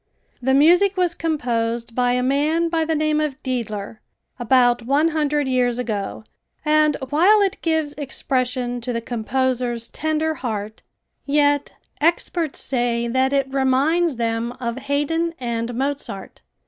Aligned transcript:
The 0.41 0.55
music 0.55 0.97
was 0.97 1.13
composed 1.13 1.93
by 1.93 2.13
a 2.13 2.23
man 2.23 2.69
by 2.69 2.85
the 2.85 2.95
name 2.95 3.21
of 3.21 3.37
Dedler, 3.43 3.99
about 4.39 4.81
one 4.81 5.09
hundred 5.09 5.47
years 5.47 5.77
ago, 5.77 6.23
and 6.65 6.97
while 7.11 7.39
it 7.43 7.61
gives 7.61 7.93
expression 7.99 8.81
to 8.81 8.93
the 8.93 8.99
composer's 9.01 9.89
tender 9.89 10.33
heart, 10.33 10.81
yet 11.27 11.73
experts 11.99 12.59
say 12.61 13.07
that 13.09 13.31
it 13.31 13.53
reminds 13.53 14.15
them 14.15 14.53
of 14.53 14.77
Hayden 14.79 15.35
and 15.39 15.71
Mozart. 15.75 16.41